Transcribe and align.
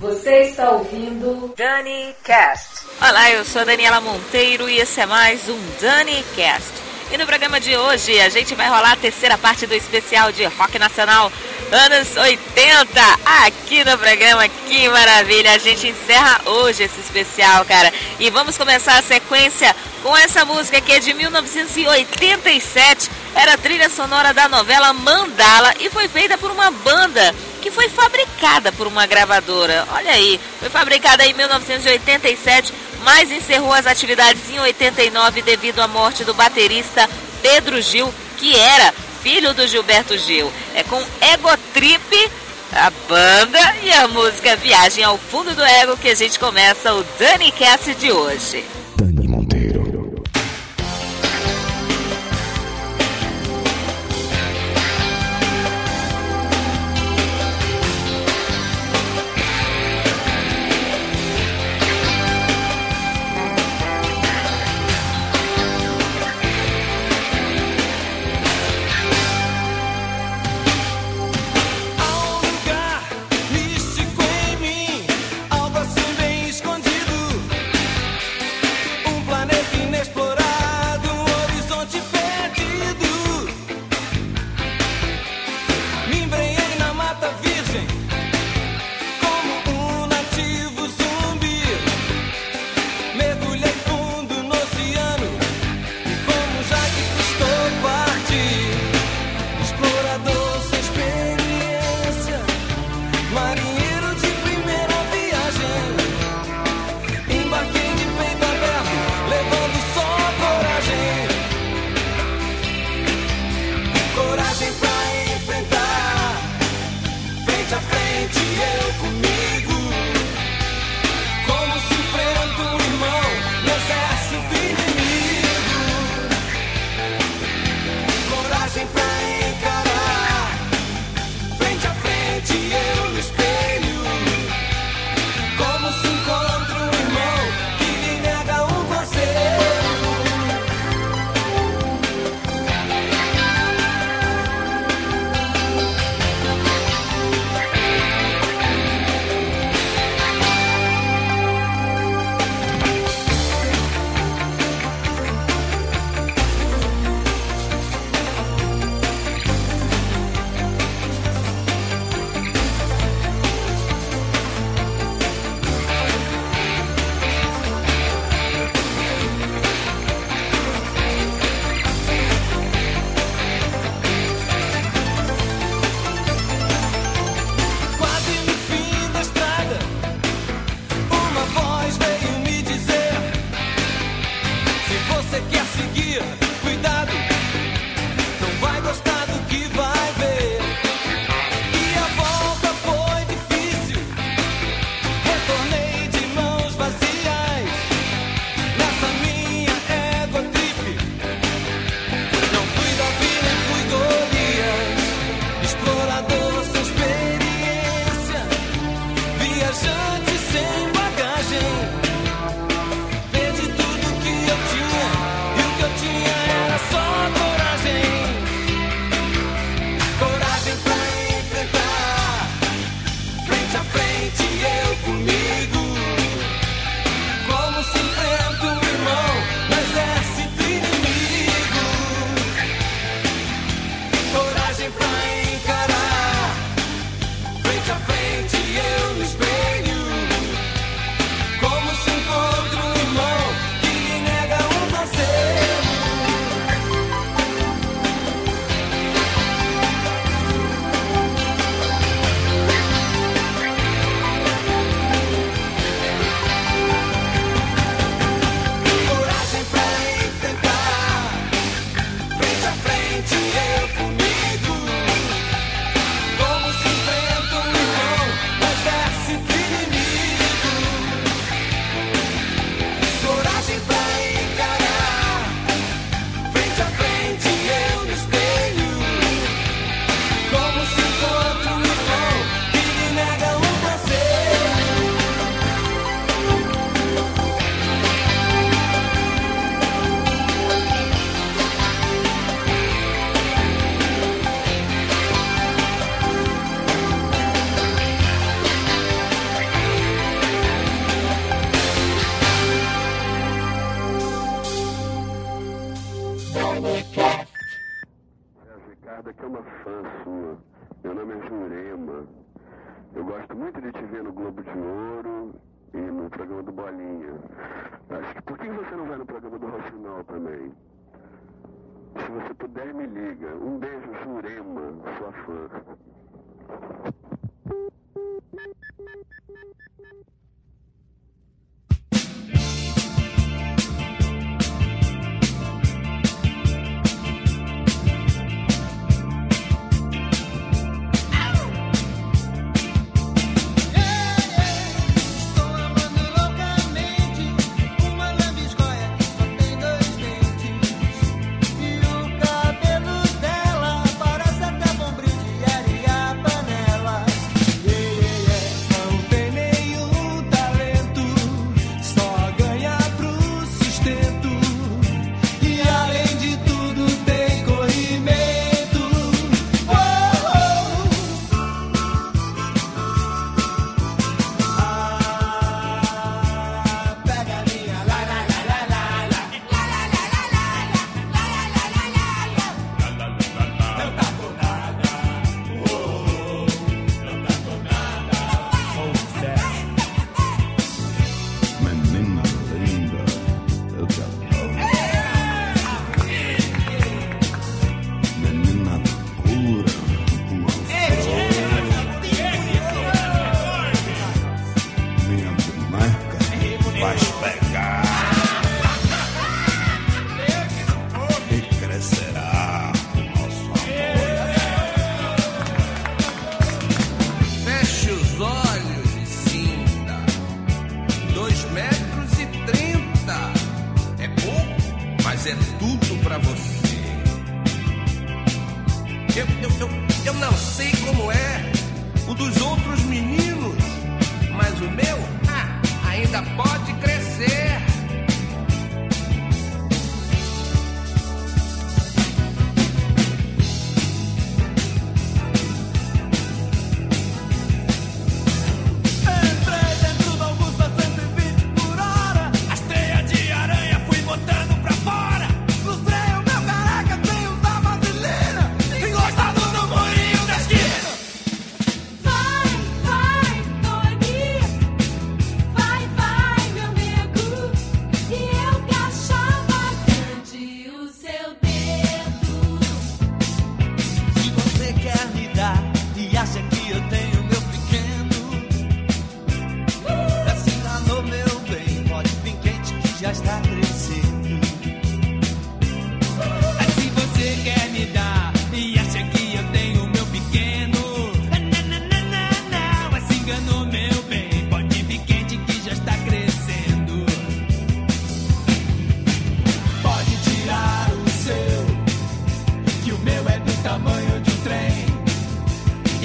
Você 0.00 0.42
está 0.42 0.70
ouvindo 0.70 1.52
Dani 1.56 2.14
Cast. 2.22 2.86
Olá, 3.00 3.32
eu 3.32 3.44
sou 3.44 3.62
a 3.62 3.64
Daniela 3.64 4.00
Monteiro 4.00 4.70
e 4.70 4.78
esse 4.78 5.00
é 5.00 5.06
mais 5.06 5.48
um 5.48 5.58
Dani 5.80 6.24
Cast. 6.36 6.70
E 7.10 7.18
no 7.18 7.26
programa 7.26 7.58
de 7.58 7.76
hoje 7.76 8.20
a 8.20 8.28
gente 8.28 8.54
vai 8.54 8.68
rolar 8.68 8.92
a 8.92 8.96
terceira 8.96 9.36
parte 9.36 9.66
do 9.66 9.74
especial 9.74 10.30
de 10.30 10.44
rock 10.44 10.78
nacional 10.78 11.32
anos 11.72 12.16
80 12.16 13.00
aqui 13.44 13.82
no 13.84 13.98
programa. 13.98 14.48
Que 14.68 14.88
maravilha! 14.88 15.54
A 15.54 15.58
gente 15.58 15.88
encerra 15.88 16.42
hoje 16.46 16.84
esse 16.84 17.00
especial, 17.00 17.64
cara. 17.64 17.92
E 18.20 18.30
vamos 18.30 18.56
começar 18.56 18.98
a 18.98 19.02
sequência 19.02 19.74
com 20.04 20.16
essa 20.16 20.44
música 20.44 20.80
que 20.80 20.92
é 20.92 21.00
de 21.00 21.12
1987. 21.12 23.10
Era 23.34 23.54
a 23.54 23.58
trilha 23.58 23.90
sonora 23.90 24.32
da 24.32 24.48
novela 24.48 24.92
Mandala 24.92 25.74
e 25.80 25.90
foi 25.90 26.06
feita 26.06 26.38
por 26.38 26.52
uma 26.52 26.70
banda 26.70 27.34
que 27.68 27.74
foi 27.74 27.88
fabricada 27.90 28.72
por 28.72 28.86
uma 28.86 29.06
gravadora. 29.06 29.86
Olha 29.92 30.12
aí, 30.12 30.40
foi 30.58 30.70
fabricada 30.70 31.26
em 31.26 31.34
1987, 31.34 32.72
mas 33.02 33.30
encerrou 33.30 33.74
as 33.74 33.86
atividades 33.86 34.48
em 34.48 34.58
89 34.58 35.42
devido 35.42 35.80
à 35.80 35.86
morte 35.86 36.24
do 36.24 36.32
baterista 36.32 37.08
Pedro 37.42 37.80
Gil, 37.82 38.12
que 38.38 38.58
era 38.58 38.94
filho 39.22 39.52
do 39.52 39.66
Gilberto 39.66 40.16
Gil. 40.16 40.50
É 40.74 40.82
com 40.82 40.96
Ego 41.20 41.50
Trip, 41.74 42.30
a 42.72 42.90
banda 43.06 43.76
e 43.82 43.92
a 43.92 44.08
música 44.08 44.56
Viagem 44.56 45.04
ao 45.04 45.18
Fundo 45.18 45.54
do 45.54 45.62
Ego 45.62 45.96
que 45.98 46.08
a 46.08 46.14
gente 46.14 46.38
começa 46.38 46.94
o 46.94 47.04
Dani 47.18 47.52
Cast 47.52 47.94
de 47.96 48.10
hoje. 48.10 48.77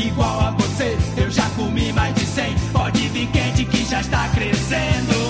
Igual 0.05 0.39
a 0.41 0.51
você, 0.51 0.97
eu 1.15 1.31
já 1.31 1.49
comi 1.51 1.93
mais 1.93 2.13
de 2.15 2.25
100. 2.25 2.55
Pode 2.73 3.07
vir 3.07 3.27
quente 3.27 3.63
que 3.63 3.85
já 3.85 4.01
está 4.01 4.27
crescendo. 4.29 5.22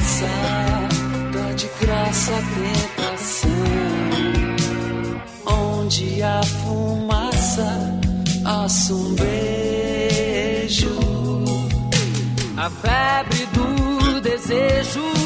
passar, 0.00 0.88
dá 1.32 1.40
tá 1.40 1.52
de 1.52 1.68
graça 1.80 2.32
a 2.32 2.42
tentação. 2.54 3.50
Onde 5.46 6.22
a 6.22 6.42
fumaça 6.42 8.00
assa 8.44 8.94
beijo, 9.18 10.98
a 12.56 12.70
febre 12.70 13.46
do 13.52 14.20
desejo. 14.20 15.19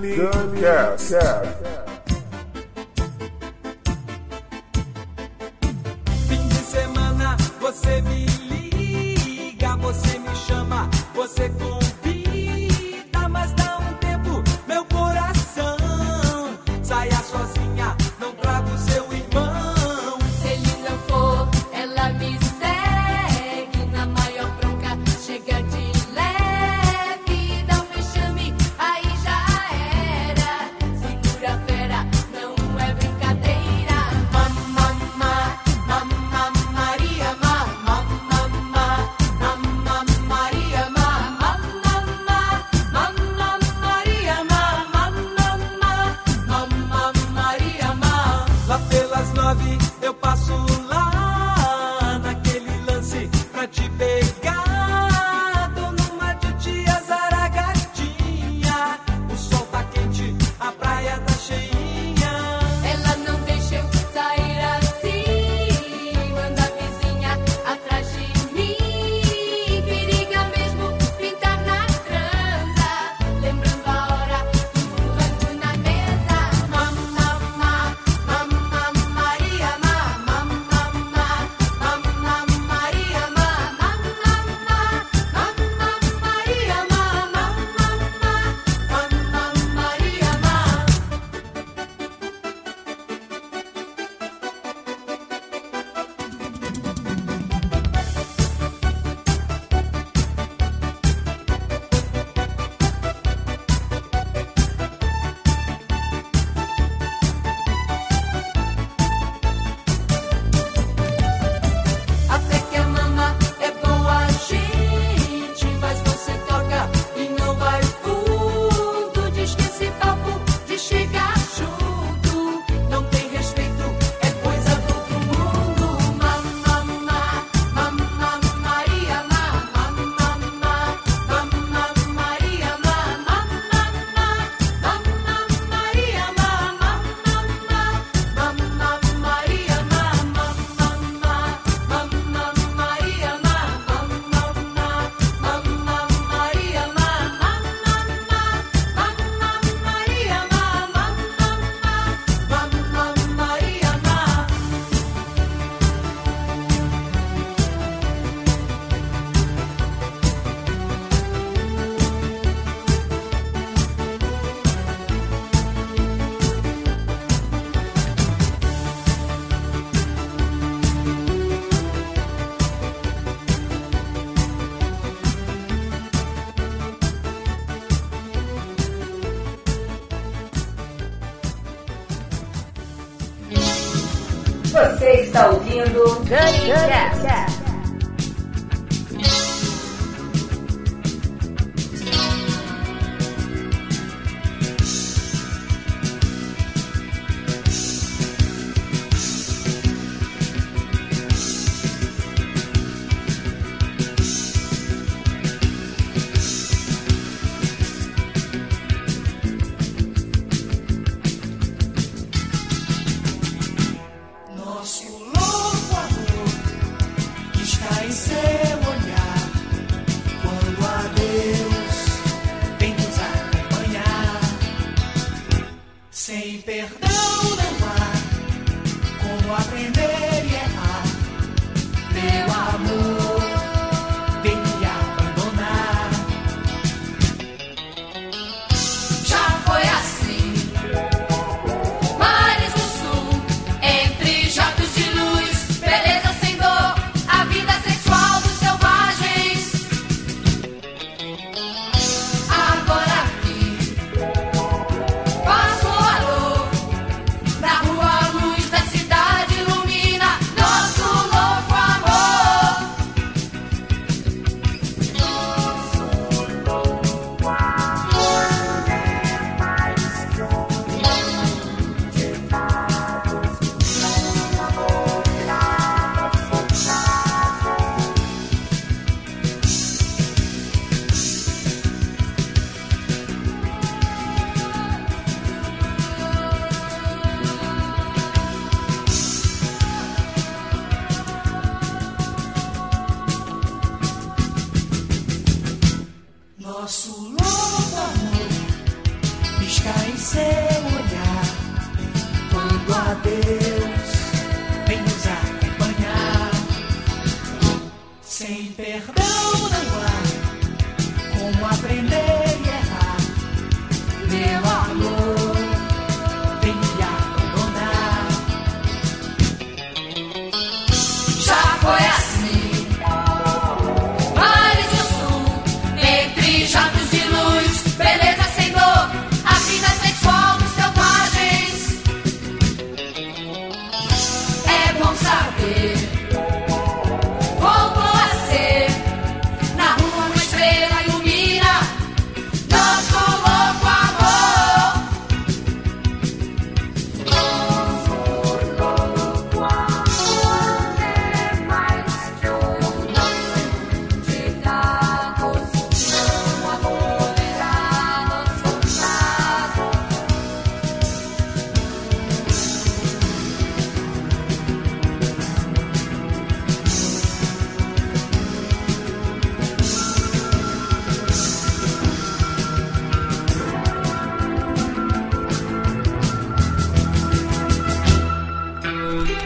Good 0.00 0.32
Germany. 0.32 0.60
Yeah, 0.62 0.96
yeah. 1.10 1.69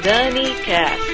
Danny 0.04 0.52
Cast. 0.56 1.13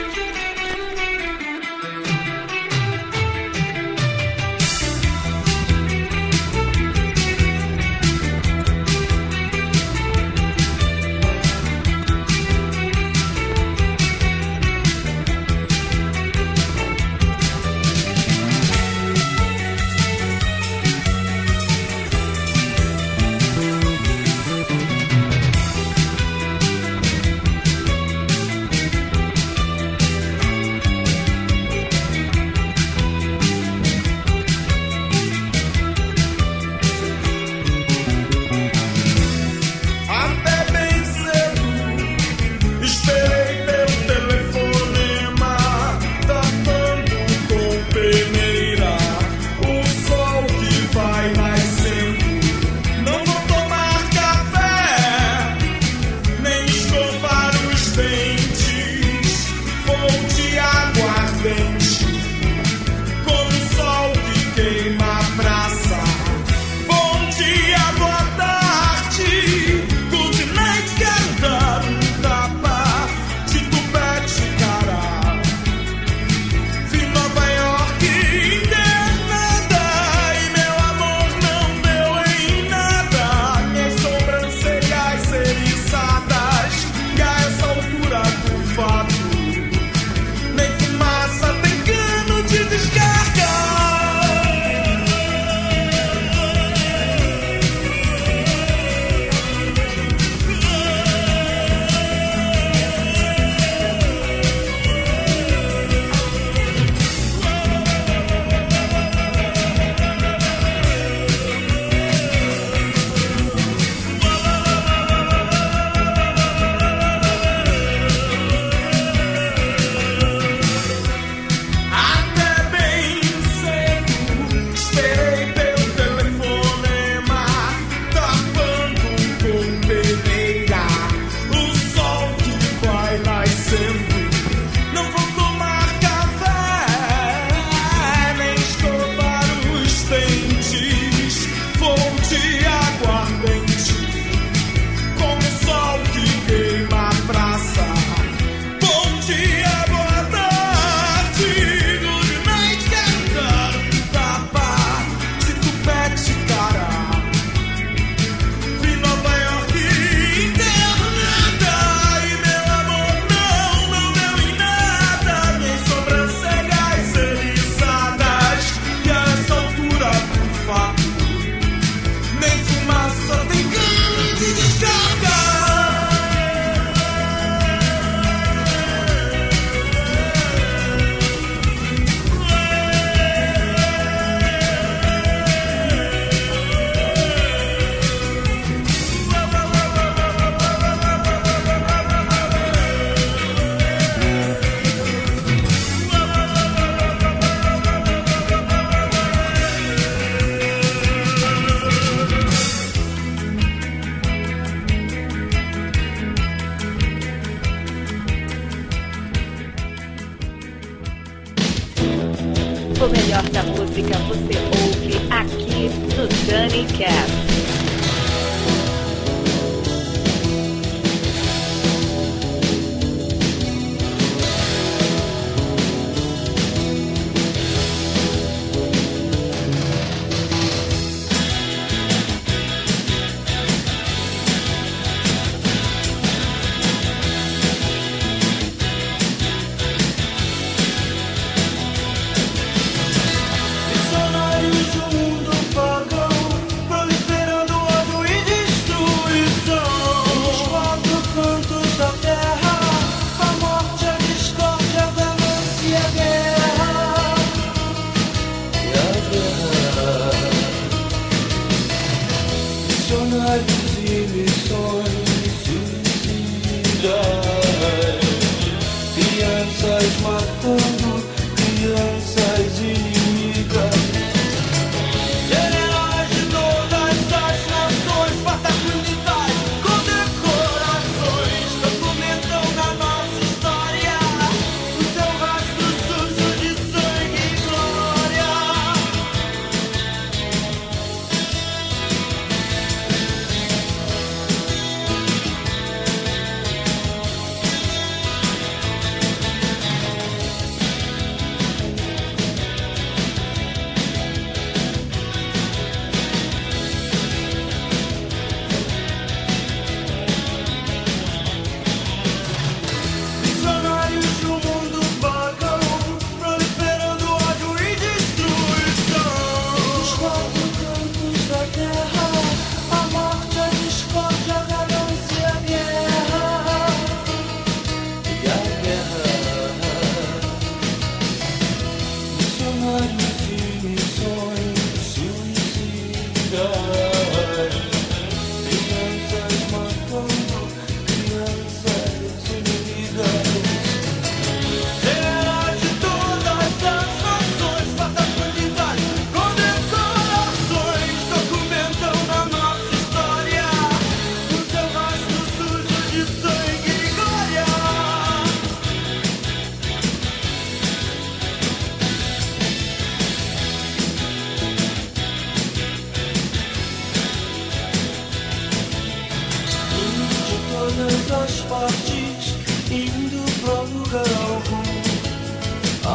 passaportes 371.71 372.57
indo 372.91 373.45
para 373.61 373.83
lugar 373.83 374.27
algum. 374.49 374.83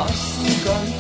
assim 0.04 0.50
cinco. 0.52 0.95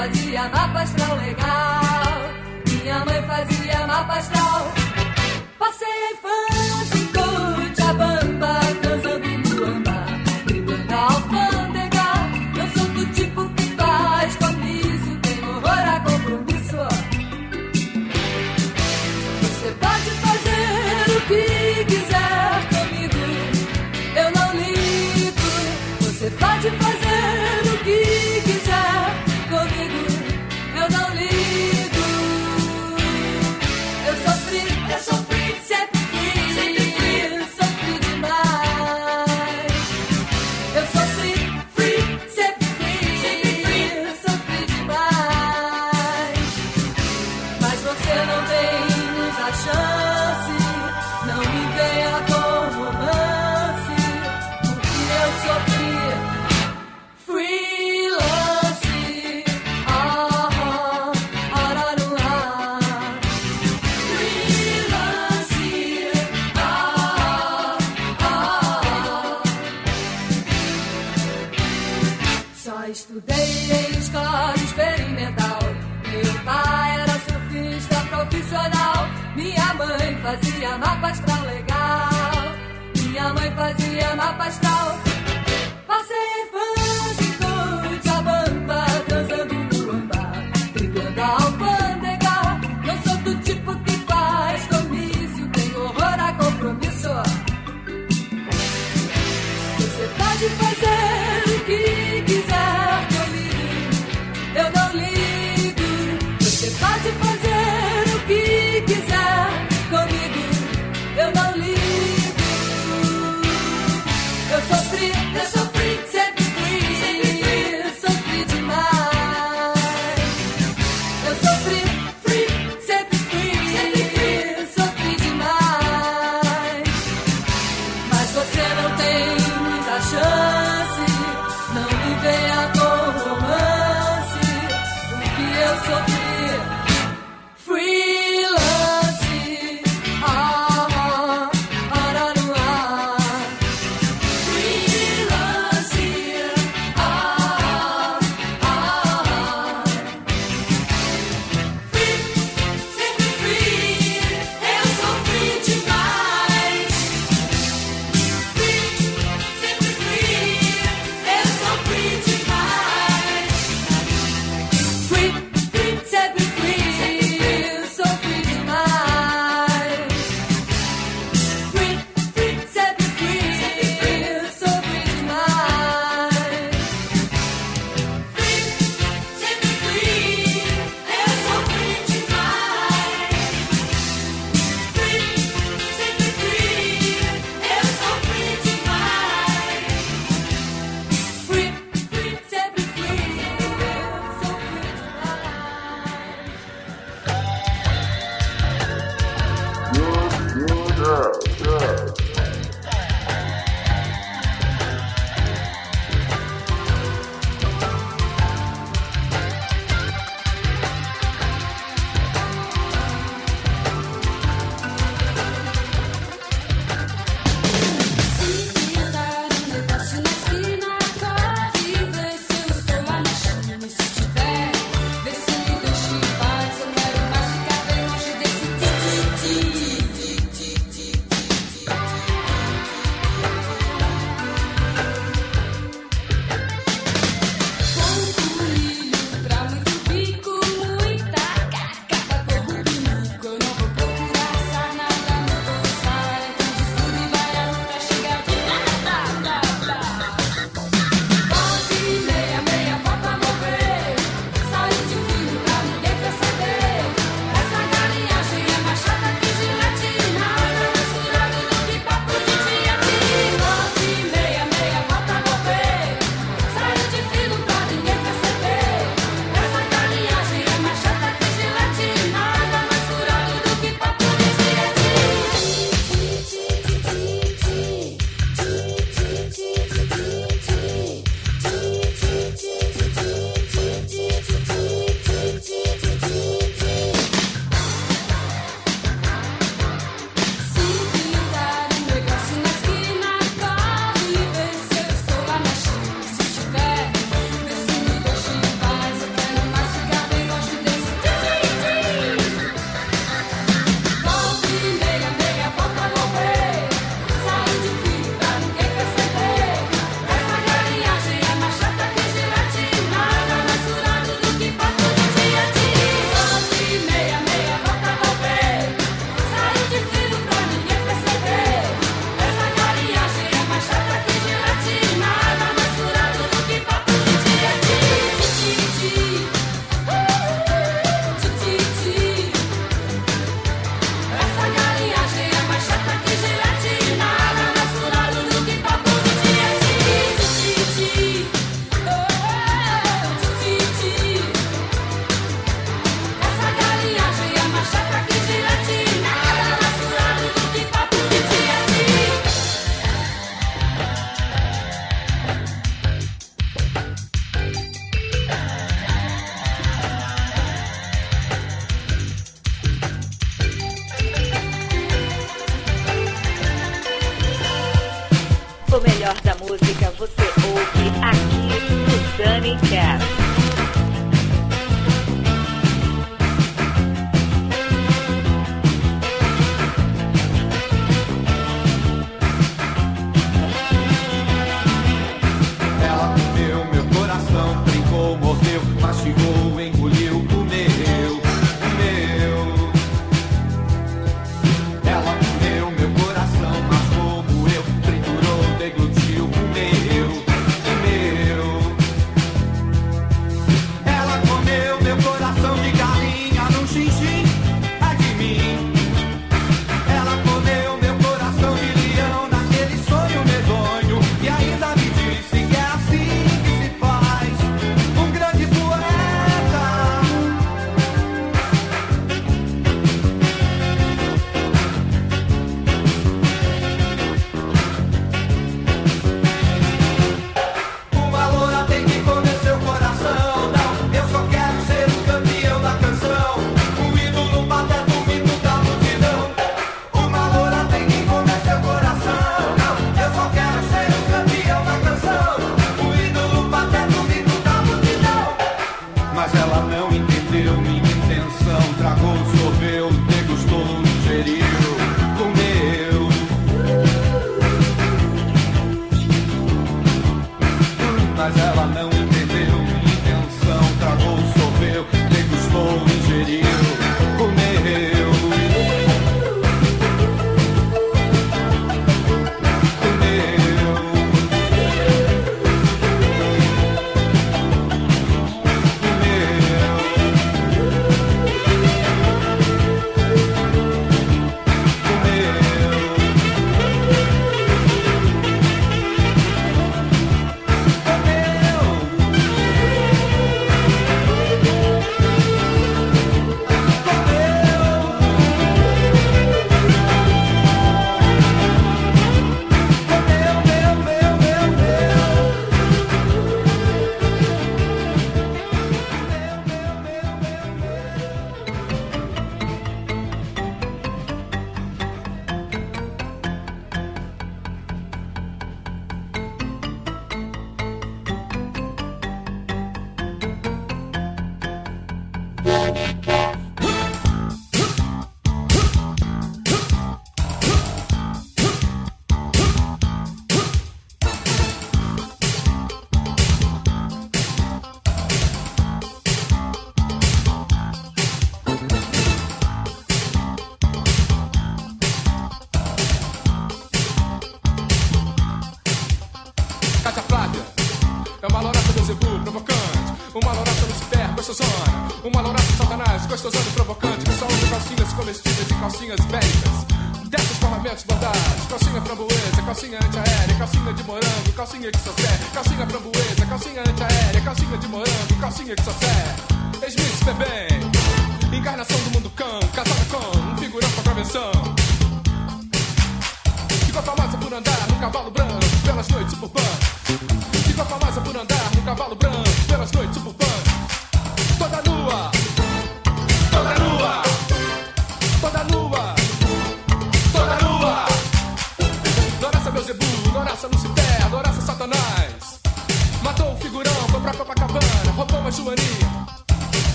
Fazia 0.00 0.48
mapa 0.48 0.80
astral 0.80 1.16
legal. 1.18 2.16
Minha 2.66 3.04
mãe 3.04 3.22
fazia 3.22 3.86
mapa 3.86 4.14
astral. 4.14 4.79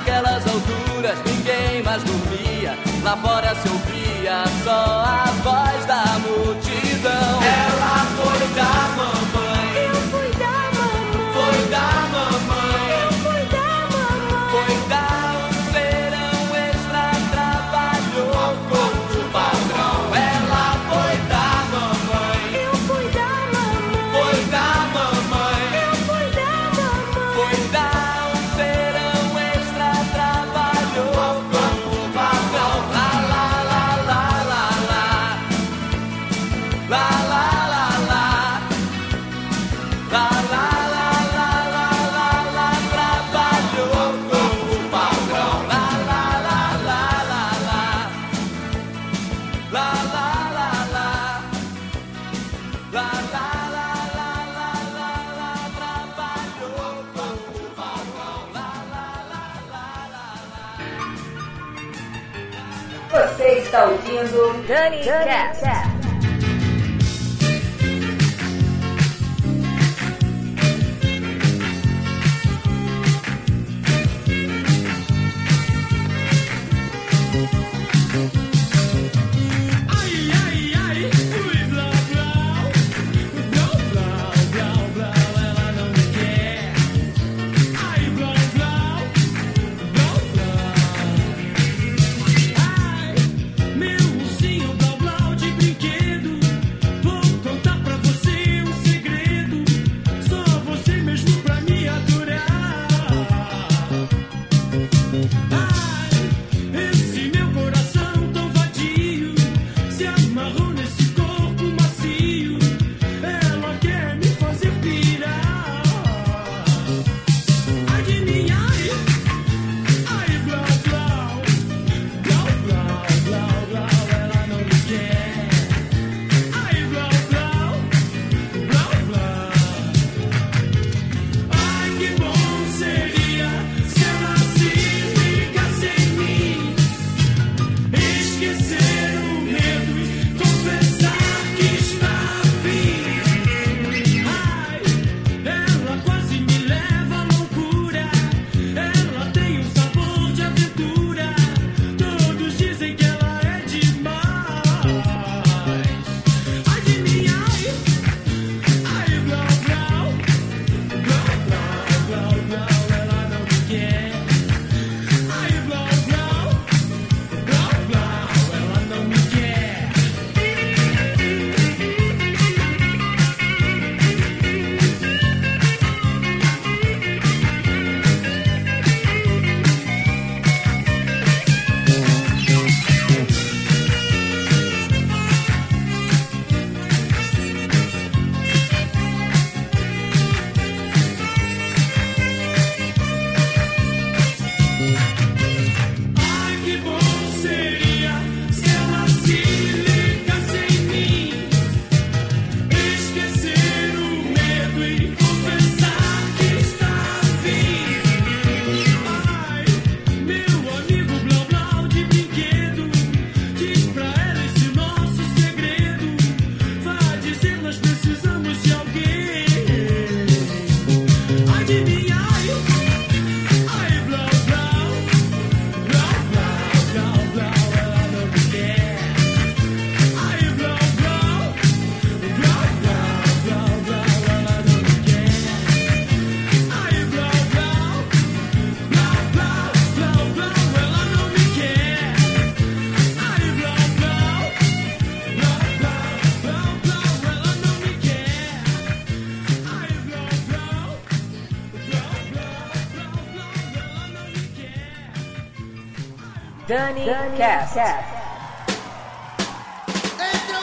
Naquelas 0.00 0.42
alturas 0.46 1.18
ninguém 1.26 1.82
mais 1.82 2.02
dormia. 2.04 2.74
Lá 3.02 3.16
fora 3.18 3.54
se 3.54 3.68
ouvia 3.68 4.44
só 4.64 5.04
a 5.04 5.24
voz 5.42 5.84
da 5.84 6.04
multidão. 6.20 7.42
Ela 7.42 8.06
foi 8.16 8.48
da 8.54 8.72
mamãe. 8.96 9.84
Eu 9.84 9.94
fui 10.10 10.30
da 10.38 10.56
mamãe. 10.78 11.32
Foi 11.34 11.68
da 11.68 12.08
mamãe. 12.12 12.59
Danny, 64.70 65.02
Danny 65.02 65.26
Cast. 65.26 65.64
Cast. 65.64 65.79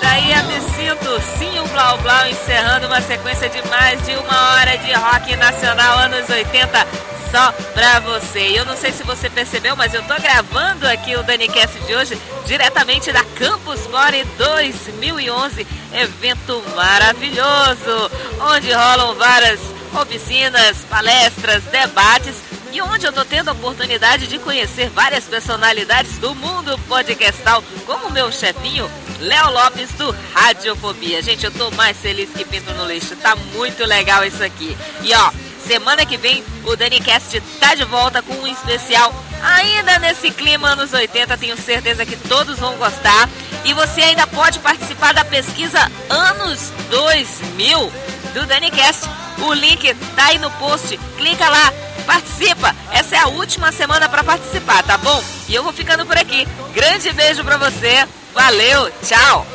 Daí 0.01 0.33
a 0.33 0.43
me 0.43 0.59
sinto 0.59 1.09
ursinho 1.09 1.65
Blau 1.67 1.97
Blau 1.99 2.27
encerrando 2.27 2.87
uma 2.87 2.99
sequência 2.99 3.47
de 3.47 3.65
mais 3.69 4.05
de 4.05 4.11
uma 4.17 4.51
hora 4.51 4.77
de 4.77 4.91
rock 4.91 5.35
nacional 5.37 5.99
anos 5.99 6.29
80 6.29 6.85
só 7.31 7.53
pra 7.73 8.01
você. 8.01 8.59
Eu 8.59 8.65
não 8.65 8.75
sei 8.75 8.91
se 8.91 9.03
você 9.03 9.29
percebeu, 9.29 9.73
mas 9.77 9.93
eu 9.93 10.03
tô 10.03 10.15
gravando 10.15 10.85
aqui 10.85 11.15
o 11.15 11.23
DaniCast 11.23 11.79
de 11.79 11.95
hoje 11.95 12.21
diretamente 12.45 13.09
da 13.13 13.23
Campus 13.23 13.87
Body 13.87 14.25
2011, 14.37 15.65
evento 15.93 16.61
maravilhoso, 16.75 18.11
onde 18.41 18.69
rolam 18.73 19.15
várias 19.15 19.61
oficinas, 19.93 20.79
palestras, 20.89 21.63
debates 21.65 22.46
e 22.77 22.81
onde 22.81 23.07
eu 23.07 23.11
tô 23.11 23.25
tendo 23.25 23.49
a 23.49 23.53
oportunidade 23.53 24.27
de 24.27 24.37
conhecer 24.37 24.87
várias 24.91 25.23
personalidades 25.23 26.19
do 26.19 26.35
mundo 26.35 26.77
podcastal, 26.87 27.63
como 27.87 28.05
o 28.05 28.11
meu 28.11 28.31
chefinho 28.31 28.87
Léo 29.19 29.51
Lopes 29.51 29.89
do 29.93 30.15
Radiofobia. 30.31 31.23
Gente, 31.23 31.43
eu 31.43 31.51
tô 31.51 31.71
mais 31.71 31.97
feliz 31.97 32.29
que 32.29 32.45
pinto 32.45 32.71
no 32.75 32.85
lixo. 32.85 33.15
Tá 33.15 33.35
muito 33.55 33.83
legal 33.83 34.23
isso 34.23 34.43
aqui. 34.43 34.77
E 35.01 35.11
ó, 35.15 35.31
semana 35.67 36.05
que 36.05 36.17
vem 36.17 36.43
o 36.65 36.75
DaniCast 36.75 37.41
tá 37.59 37.73
de 37.73 37.83
volta 37.83 38.21
com 38.21 38.33
um 38.35 38.45
especial 38.45 39.11
ainda 39.41 39.97
nesse 39.97 40.29
clima 40.29 40.69
anos 40.69 40.93
80. 40.93 41.35
Tenho 41.35 41.57
certeza 41.57 42.05
que 42.05 42.15
todos 42.15 42.59
vão 42.59 42.77
gostar. 42.77 43.27
E 43.65 43.73
você 43.73 44.01
ainda 44.01 44.27
pode 44.27 44.59
participar 44.59 45.15
da 45.15 45.25
pesquisa 45.25 45.91
Anos 46.09 46.71
2000 46.91 47.91
do 48.35 48.45
DaniCast. 48.45 49.09
O 49.41 49.51
link 49.51 49.95
tá 50.15 50.25
aí 50.25 50.37
no 50.37 50.51
post. 50.51 50.95
Clica 51.17 51.49
lá, 51.49 51.73
participa. 52.07 52.73
Essa 52.91 53.17
é 53.17 53.19
a 53.19 53.27
última 53.27 53.71
semana 53.71 54.07
para 54.09 54.23
participar, 54.23 54.81
tá 54.83 54.97
bom? 54.97 55.21
E 55.47 55.53
eu 55.53 55.61
vou 55.61 55.73
ficando 55.73 56.05
por 56.05 56.17
aqui. 56.17 56.47
Grande 56.73 57.11
beijo 57.11 57.43
para 57.43 57.57
você. 57.57 58.07
Valeu, 58.33 58.89
tchau. 59.03 59.45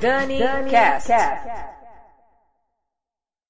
Dani 0.00 0.40
Cast. 0.70 1.73